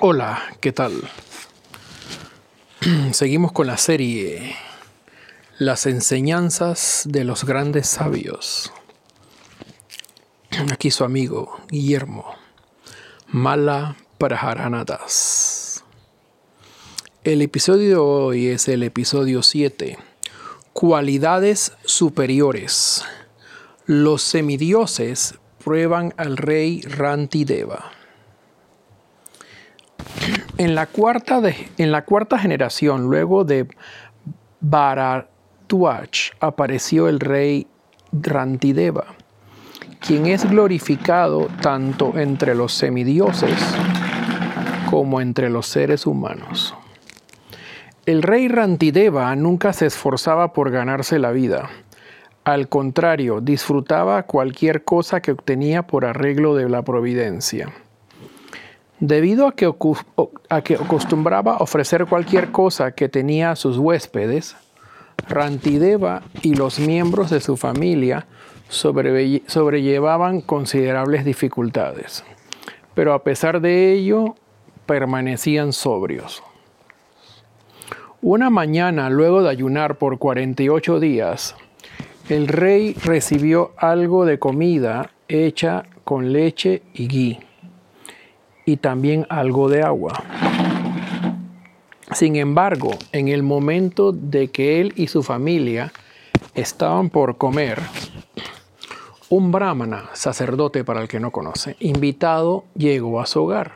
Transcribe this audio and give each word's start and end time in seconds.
Hola, 0.00 0.40
¿qué 0.60 0.70
tal? 0.70 0.92
Seguimos 3.10 3.50
con 3.50 3.66
la 3.66 3.76
serie 3.76 4.54
Las 5.58 5.86
enseñanzas 5.86 7.02
de 7.04 7.24
los 7.24 7.44
grandes 7.44 7.88
sabios. 7.88 8.72
Aquí 10.72 10.92
su 10.92 11.02
amigo 11.02 11.58
Guillermo 11.68 12.32
Mala 13.26 13.96
Praharanadas. 14.18 15.82
El 17.24 17.42
episodio 17.42 17.88
de 17.88 17.96
hoy 17.96 18.46
es 18.46 18.68
el 18.68 18.84
episodio 18.84 19.42
7. 19.42 19.98
Cualidades 20.72 21.72
superiores. 21.84 23.02
Los 23.86 24.22
semidioses 24.22 25.34
prueban 25.64 26.14
al 26.16 26.36
rey 26.36 26.82
Rantideva. 26.82 27.97
En 30.58 30.74
la 30.74 30.86
cuarta, 30.86 31.40
en 31.78 31.92
la 31.92 32.04
cuarta 32.04 32.36
generación, 32.36 33.04
luego 33.04 33.44
de 33.44 33.68
Bharatuach, 34.60 36.32
apareció 36.40 37.08
el 37.08 37.20
rey 37.20 37.68
Rantideva, 38.10 39.04
quien 40.00 40.26
es 40.26 40.50
glorificado 40.50 41.46
tanto 41.62 42.18
entre 42.18 42.56
los 42.56 42.72
semidioses 42.74 43.56
como 44.90 45.20
entre 45.20 45.48
los 45.48 45.66
seres 45.68 46.06
humanos. 46.06 46.74
El 48.04 48.22
rey 48.22 48.48
Rantideva 48.48 49.36
nunca 49.36 49.72
se 49.72 49.86
esforzaba 49.86 50.52
por 50.52 50.72
ganarse 50.72 51.20
la 51.20 51.30
vida. 51.30 51.70
Al 52.42 52.68
contrario, 52.68 53.40
disfrutaba 53.40 54.24
cualquier 54.24 54.82
cosa 54.82 55.20
que 55.20 55.30
obtenía 55.30 55.86
por 55.86 56.04
arreglo 56.04 56.56
de 56.56 56.68
la 56.68 56.82
providencia. 56.82 57.72
Debido 59.00 59.46
a 59.46 59.52
que, 59.52 59.66
acostumbraba 59.66 61.58
ofrecer 61.58 62.06
cualquier 62.06 62.50
cosa 62.50 62.92
que 62.92 63.08
tenía 63.08 63.52
a 63.52 63.56
sus 63.56 63.78
huéspedes, 63.78 64.56
Rantideva 65.28 66.22
y 66.42 66.54
los 66.54 66.78
miembros 66.78 67.30
de 67.30 67.40
su 67.40 67.56
familia 67.56 68.26
sobrellevaban 68.68 70.40
considerables 70.40 71.24
dificultades, 71.24 72.24
pero 72.94 73.12
a 73.12 73.22
pesar 73.24 73.60
de 73.60 73.92
ello 73.92 74.36
permanecían 74.86 75.72
sobrios. 75.72 76.42
Una 78.20 78.50
mañana, 78.50 79.10
luego 79.10 79.42
de 79.42 79.50
ayunar 79.50 79.96
por 79.98 80.18
48 80.18 80.98
días, 80.98 81.56
el 82.28 82.48
rey 82.48 82.94
recibió 82.94 83.72
algo 83.76 84.24
de 84.24 84.38
comida 84.38 85.10
hecha 85.28 85.84
con 86.04 86.32
leche 86.32 86.82
y 86.94 87.06
gui 87.06 87.47
y 88.68 88.76
también 88.76 89.26
algo 89.30 89.70
de 89.70 89.82
agua. 89.82 90.12
Sin 92.12 92.36
embargo, 92.36 92.90
en 93.12 93.28
el 93.28 93.42
momento 93.42 94.12
de 94.12 94.48
que 94.48 94.82
él 94.82 94.92
y 94.94 95.06
su 95.06 95.22
familia 95.22 95.90
estaban 96.54 97.08
por 97.08 97.38
comer, 97.38 97.80
un 99.30 99.52
brahmana, 99.52 100.10
sacerdote 100.12 100.84
para 100.84 101.00
el 101.00 101.08
que 101.08 101.18
no 101.18 101.30
conoce, 101.30 101.76
invitado, 101.80 102.64
llegó 102.76 103.22
a 103.22 103.26
su 103.26 103.42
hogar. 103.42 103.72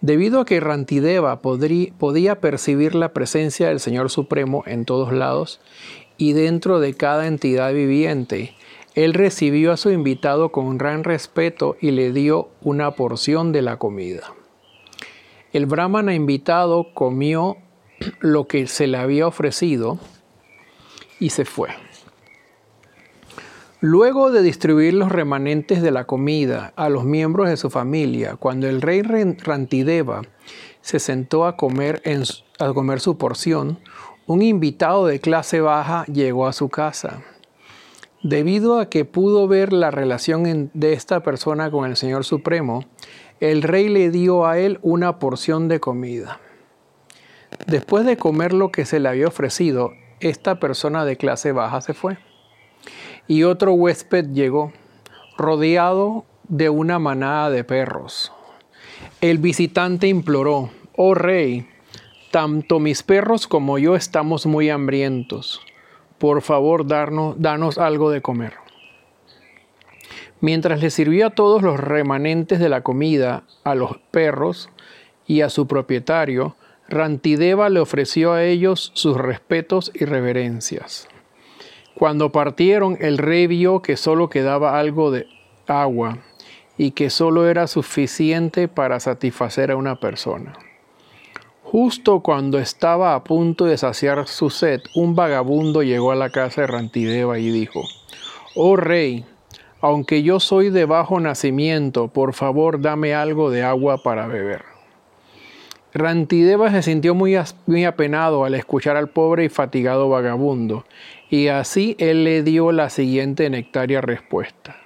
Debido 0.00 0.38
a 0.38 0.44
que 0.44 0.60
Rantideva 0.60 1.42
podía 1.42 2.40
percibir 2.40 2.94
la 2.94 3.12
presencia 3.12 3.70
del 3.70 3.80
Señor 3.80 4.08
Supremo 4.08 4.62
en 4.66 4.84
todos 4.84 5.12
lados 5.12 5.60
y 6.16 6.32
dentro 6.32 6.78
de 6.78 6.94
cada 6.94 7.26
entidad 7.26 7.72
viviente, 7.72 8.54
él 8.94 9.12
recibió 9.12 9.72
a 9.72 9.76
su 9.76 9.90
invitado 9.90 10.52
con 10.52 10.78
gran 10.78 11.04
respeto 11.04 11.76
y 11.80 11.90
le 11.90 12.12
dio 12.12 12.48
una 12.62 12.92
porción 12.92 13.52
de 13.52 13.62
la 13.62 13.78
comida. 13.78 14.34
El 15.52 15.66
brahmana 15.66 16.14
invitado 16.14 16.94
comió 16.94 17.56
lo 18.20 18.46
que 18.46 18.66
se 18.66 18.86
le 18.86 18.98
había 18.98 19.26
ofrecido 19.26 19.98
y 21.18 21.30
se 21.30 21.44
fue. 21.44 21.70
Luego 23.80 24.30
de 24.30 24.42
distribuir 24.42 24.94
los 24.94 25.12
remanentes 25.12 25.82
de 25.82 25.90
la 25.90 26.04
comida 26.04 26.72
a 26.74 26.88
los 26.88 27.04
miembros 27.04 27.48
de 27.48 27.56
su 27.56 27.70
familia, 27.70 28.36
cuando 28.36 28.68
el 28.68 28.80
rey 28.80 29.02
Rantideva 29.02 30.22
se 30.80 30.98
sentó 30.98 31.44
a 31.44 31.56
comer, 31.56 32.02
a 32.58 32.72
comer 32.72 33.00
su 33.00 33.18
porción, 33.18 33.78
un 34.26 34.40
invitado 34.40 35.06
de 35.06 35.20
clase 35.20 35.60
baja 35.60 36.06
llegó 36.06 36.46
a 36.46 36.54
su 36.54 36.70
casa. 36.70 37.22
Debido 38.24 38.78
a 38.78 38.88
que 38.88 39.04
pudo 39.04 39.46
ver 39.48 39.74
la 39.74 39.90
relación 39.90 40.70
de 40.72 40.94
esta 40.94 41.22
persona 41.22 41.70
con 41.70 41.84
el 41.84 41.94
Señor 41.94 42.24
Supremo, 42.24 42.86
el 43.38 43.62
rey 43.62 43.90
le 43.90 44.10
dio 44.10 44.46
a 44.46 44.58
él 44.58 44.78
una 44.80 45.18
porción 45.18 45.68
de 45.68 45.78
comida. 45.78 46.40
Después 47.66 48.06
de 48.06 48.16
comer 48.16 48.54
lo 48.54 48.72
que 48.72 48.86
se 48.86 48.98
le 48.98 49.10
había 49.10 49.28
ofrecido, 49.28 49.92
esta 50.20 50.58
persona 50.58 51.04
de 51.04 51.18
clase 51.18 51.52
baja 51.52 51.82
se 51.82 51.92
fue. 51.92 52.16
Y 53.28 53.42
otro 53.42 53.74
huésped 53.74 54.30
llegó, 54.32 54.72
rodeado 55.36 56.24
de 56.48 56.70
una 56.70 56.98
manada 56.98 57.50
de 57.50 57.62
perros. 57.62 58.32
El 59.20 59.36
visitante 59.36 60.08
imploró, 60.08 60.70
oh 60.96 61.12
rey, 61.12 61.68
tanto 62.30 62.80
mis 62.80 63.02
perros 63.02 63.46
como 63.46 63.76
yo 63.76 63.94
estamos 63.96 64.46
muy 64.46 64.70
hambrientos 64.70 65.60
por 66.18 66.42
favor, 66.42 66.86
darnos, 66.86 67.40
danos 67.40 67.78
algo 67.78 68.10
de 68.10 68.22
comer. 68.22 68.54
Mientras 70.40 70.80
le 70.80 70.90
sirvió 70.90 71.28
a 71.28 71.30
todos 71.30 71.62
los 71.62 71.80
remanentes 71.80 72.58
de 72.58 72.68
la 72.68 72.82
comida, 72.82 73.44
a 73.64 73.74
los 73.74 73.98
perros 74.10 74.68
y 75.26 75.40
a 75.40 75.48
su 75.48 75.66
propietario, 75.66 76.54
Rantideva 76.88 77.70
le 77.70 77.80
ofreció 77.80 78.34
a 78.34 78.44
ellos 78.44 78.92
sus 78.94 79.16
respetos 79.16 79.90
y 79.94 80.04
reverencias. 80.04 81.08
Cuando 81.94 82.30
partieron, 82.30 82.98
el 83.00 83.18
rey 83.18 83.46
vio 83.46 83.80
que 83.80 83.96
solo 83.96 84.28
quedaba 84.28 84.78
algo 84.78 85.10
de 85.10 85.26
agua 85.66 86.18
y 86.76 86.90
que 86.90 87.08
solo 87.08 87.48
era 87.48 87.66
suficiente 87.66 88.68
para 88.68 89.00
satisfacer 89.00 89.70
a 89.70 89.76
una 89.76 89.98
persona. 90.00 90.54
Justo 91.74 92.20
cuando 92.20 92.60
estaba 92.60 93.16
a 93.16 93.24
punto 93.24 93.64
de 93.64 93.76
saciar 93.76 94.28
su 94.28 94.48
sed, 94.48 94.82
un 94.94 95.16
vagabundo 95.16 95.82
llegó 95.82 96.12
a 96.12 96.14
la 96.14 96.30
casa 96.30 96.60
de 96.60 96.66
Rantideva 96.68 97.40
y 97.40 97.50
dijo, 97.50 97.82
Oh 98.54 98.76
rey, 98.76 99.24
aunque 99.80 100.22
yo 100.22 100.38
soy 100.38 100.70
de 100.70 100.84
bajo 100.84 101.18
nacimiento, 101.18 102.06
por 102.06 102.32
favor 102.32 102.80
dame 102.80 103.12
algo 103.12 103.50
de 103.50 103.64
agua 103.64 104.04
para 104.04 104.28
beber. 104.28 104.62
Rantideva 105.92 106.70
se 106.70 106.82
sintió 106.82 107.12
muy, 107.16 107.36
muy 107.66 107.84
apenado 107.84 108.44
al 108.44 108.54
escuchar 108.54 108.96
al 108.96 109.08
pobre 109.08 109.46
y 109.46 109.48
fatigado 109.48 110.08
vagabundo, 110.08 110.84
y 111.28 111.48
así 111.48 111.96
él 111.98 112.22
le 112.22 112.44
dio 112.44 112.70
la 112.70 112.88
siguiente 112.88 113.50
nectaria 113.50 114.00
respuesta. 114.00 114.76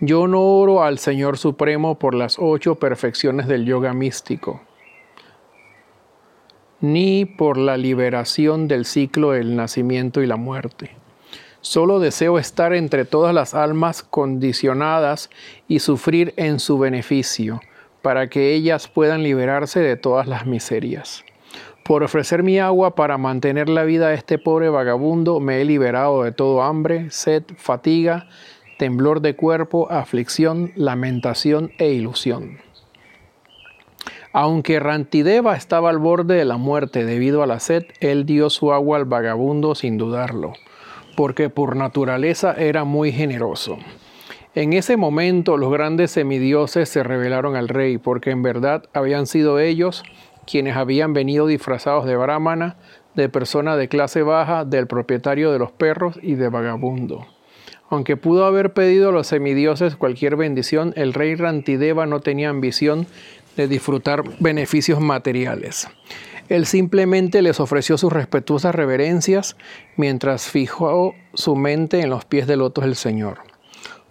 Yo 0.00 0.26
no 0.26 0.40
oro 0.40 0.84
al 0.84 0.98
Señor 0.98 1.36
Supremo 1.36 1.98
por 1.98 2.14
las 2.14 2.38
ocho 2.38 2.76
perfecciones 2.76 3.46
del 3.46 3.66
yoga 3.66 3.92
místico 3.92 4.62
ni 6.84 7.24
por 7.24 7.56
la 7.56 7.78
liberación 7.78 8.68
del 8.68 8.84
ciclo 8.84 9.30
del 9.30 9.56
nacimiento 9.56 10.20
y 10.20 10.26
la 10.26 10.36
muerte. 10.36 10.90
Solo 11.62 11.98
deseo 11.98 12.38
estar 12.38 12.74
entre 12.74 13.06
todas 13.06 13.34
las 13.34 13.54
almas 13.54 14.02
condicionadas 14.02 15.30
y 15.66 15.78
sufrir 15.78 16.34
en 16.36 16.60
su 16.60 16.78
beneficio, 16.78 17.62
para 18.02 18.28
que 18.28 18.52
ellas 18.52 18.86
puedan 18.86 19.22
liberarse 19.22 19.80
de 19.80 19.96
todas 19.96 20.26
las 20.26 20.44
miserias. 20.44 21.24
Por 21.84 22.02
ofrecer 22.02 22.42
mi 22.42 22.58
agua 22.58 22.94
para 22.94 23.16
mantener 23.16 23.70
la 23.70 23.84
vida 23.84 24.08
a 24.08 24.14
este 24.14 24.36
pobre 24.36 24.68
vagabundo, 24.68 25.40
me 25.40 25.62
he 25.62 25.64
liberado 25.64 26.22
de 26.22 26.32
todo 26.32 26.62
hambre, 26.62 27.10
sed, 27.10 27.44
fatiga, 27.56 28.28
temblor 28.78 29.22
de 29.22 29.36
cuerpo, 29.36 29.90
aflicción, 29.90 30.70
lamentación 30.76 31.72
e 31.78 31.92
ilusión. 31.92 32.58
Aunque 34.36 34.80
Rantideva 34.80 35.54
estaba 35.54 35.90
al 35.90 35.98
borde 35.98 36.34
de 36.34 36.44
la 36.44 36.56
muerte 36.56 37.04
debido 37.04 37.44
a 37.44 37.46
la 37.46 37.60
sed, 37.60 37.84
él 38.00 38.26
dio 38.26 38.50
su 38.50 38.72
agua 38.72 38.96
al 38.96 39.04
vagabundo 39.04 39.76
sin 39.76 39.96
dudarlo, 39.96 40.54
porque 41.16 41.50
por 41.50 41.76
naturaleza 41.76 42.52
era 42.52 42.82
muy 42.82 43.12
generoso. 43.12 43.78
En 44.56 44.72
ese 44.72 44.96
momento 44.96 45.56
los 45.56 45.70
grandes 45.70 46.10
semidioses 46.10 46.88
se 46.88 47.04
revelaron 47.04 47.54
al 47.54 47.68
rey, 47.68 47.98
porque 47.98 48.32
en 48.32 48.42
verdad 48.42 48.82
habían 48.92 49.28
sido 49.28 49.60
ellos 49.60 50.02
quienes 50.44 50.76
habían 50.76 51.12
venido 51.12 51.46
disfrazados 51.46 52.04
de 52.04 52.16
brahmana, 52.16 52.74
de 53.14 53.28
persona 53.28 53.76
de 53.76 53.86
clase 53.86 54.22
baja, 54.22 54.64
del 54.64 54.88
propietario 54.88 55.52
de 55.52 55.60
los 55.60 55.70
perros 55.70 56.18
y 56.20 56.34
de 56.34 56.48
vagabundo. 56.48 57.24
Aunque 57.88 58.16
pudo 58.16 58.46
haber 58.46 58.72
pedido 58.72 59.10
a 59.10 59.12
los 59.12 59.28
semidioses 59.28 59.94
cualquier 59.94 60.34
bendición, 60.34 60.92
el 60.96 61.14
rey 61.14 61.36
Rantideva 61.36 62.06
no 62.06 62.18
tenía 62.18 62.48
ambición 62.48 63.06
de 63.56 63.68
disfrutar 63.68 64.22
beneficios 64.40 65.00
materiales. 65.00 65.88
Él 66.48 66.66
simplemente 66.66 67.40
les 67.40 67.60
ofreció 67.60 67.96
sus 67.96 68.12
respetuosas 68.12 68.74
reverencias 68.74 69.56
mientras 69.96 70.48
fijó 70.48 71.14
su 71.32 71.56
mente 71.56 72.00
en 72.00 72.10
los 72.10 72.24
pies 72.24 72.46
del 72.46 72.58
lotos 72.58 72.84
del 72.84 72.96
Señor. 72.96 73.38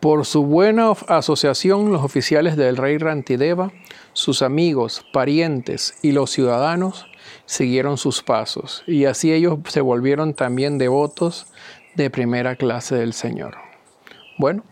Por 0.00 0.26
su 0.26 0.44
buena 0.44 0.90
asociación, 1.08 1.90
los 1.92 2.02
oficiales 2.02 2.56
del 2.56 2.76
rey 2.76 2.98
Rantideva, 2.98 3.72
sus 4.12 4.42
amigos, 4.42 5.04
parientes 5.12 5.94
y 6.02 6.12
los 6.12 6.30
ciudadanos 6.30 7.06
siguieron 7.44 7.96
sus 7.96 8.22
pasos, 8.22 8.84
y 8.86 9.06
así 9.06 9.32
ellos 9.32 9.58
se 9.68 9.80
volvieron 9.80 10.34
también 10.34 10.78
devotos 10.78 11.46
de 11.94 12.10
primera 12.10 12.56
clase 12.56 12.94
del 12.96 13.14
Señor. 13.14 13.56
Bueno, 14.38 14.64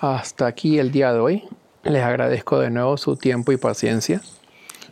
hasta 0.00 0.46
aquí 0.46 0.78
el 0.78 0.90
día 0.90 1.12
de 1.12 1.18
hoy. 1.20 1.44
Les 1.84 2.02
agradezco 2.02 2.58
de 2.58 2.70
nuevo 2.70 2.96
su 2.96 3.16
tiempo 3.16 3.52
y 3.52 3.56
paciencia, 3.56 4.20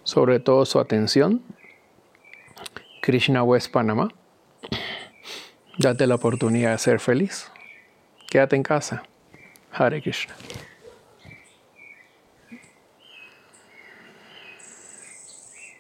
sobre 0.05 0.39
todo 0.39 0.65
su 0.65 0.79
atención. 0.79 1.43
Krishna 3.03 3.43
West 3.43 3.73
Panamá. 3.73 4.09
Date 5.79 6.07
la 6.07 6.15
oportunidad 6.15 6.73
de 6.73 6.79
ser 6.79 7.01
feliz. 7.01 7.51
Quédate 8.29 8.57
en 8.57 8.63
casa. 8.63 9.03
Hare 9.73 10.01
Krishna. 10.01 10.35